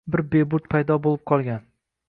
Bir 0.13 0.21
beburd 0.35 0.71
paydo 0.75 0.97
boʻlib 1.05 1.25
qolgan. 1.33 1.65